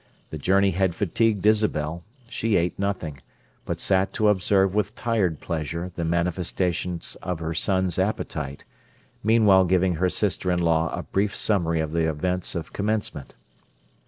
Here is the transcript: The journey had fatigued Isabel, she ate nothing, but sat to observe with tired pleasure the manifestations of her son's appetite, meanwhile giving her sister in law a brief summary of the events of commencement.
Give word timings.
The 0.31 0.39
journey 0.39 0.71
had 0.71 0.95
fatigued 0.95 1.45
Isabel, 1.45 2.03
she 2.27 2.55
ate 2.55 2.79
nothing, 2.79 3.21
but 3.65 3.79
sat 3.79 4.13
to 4.13 4.29
observe 4.29 4.73
with 4.73 4.95
tired 4.95 5.39
pleasure 5.39 5.89
the 5.93 6.03
manifestations 6.03 7.15
of 7.21 7.37
her 7.39 7.53
son's 7.53 7.99
appetite, 7.99 8.65
meanwhile 9.23 9.63
giving 9.63 9.97
her 9.97 10.09
sister 10.09 10.49
in 10.51 10.57
law 10.57 10.91
a 10.91 11.03
brief 11.03 11.35
summary 11.35 11.81
of 11.81 11.91
the 11.91 12.09
events 12.09 12.55
of 12.55 12.73
commencement. 12.73 13.35